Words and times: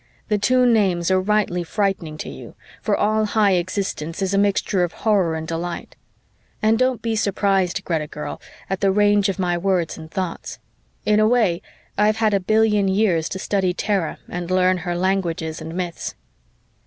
The 0.29 0.39
two 0.39 0.65
names 0.65 1.11
are 1.11 1.21
rightly 1.21 1.63
frightening 1.63 2.17
to 2.17 2.27
you, 2.29 2.55
for 2.81 2.97
all 2.97 3.23
high 3.25 3.51
existence 3.51 4.19
is 4.23 4.33
a 4.33 4.37
mixture 4.39 4.83
of 4.83 4.93
horror 5.05 5.35
and 5.35 5.47
delight. 5.47 5.95
And 6.59 6.79
don't 6.79 7.03
be 7.03 7.15
surprised, 7.15 7.83
Greta 7.85 8.07
girl, 8.07 8.41
at 8.67 8.79
the 8.79 8.91
range 8.91 9.29
of 9.29 9.37
my 9.37 9.59
words 9.59 9.99
and 9.99 10.09
thoughts; 10.09 10.57
in 11.05 11.19
a 11.19 11.27
way, 11.27 11.61
I've 11.99 12.17
had 12.17 12.33
a 12.33 12.39
billion 12.39 12.87
years 12.87 13.29
to 13.29 13.37
study 13.37 13.75
Terra 13.75 14.17
and 14.27 14.49
learn 14.49 14.77
her 14.77 14.97
languages 14.97 15.61
and 15.61 15.75
myths. 15.75 16.15